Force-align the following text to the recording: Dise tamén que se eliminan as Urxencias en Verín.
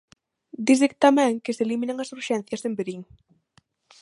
Dise 0.67 0.87
tamén 1.05 1.33
que 1.43 1.55
se 1.55 1.63
eliminan 1.65 1.97
as 2.03 2.11
Urxencias 2.17 2.61
en 2.67 2.73
Verín. 2.79 3.01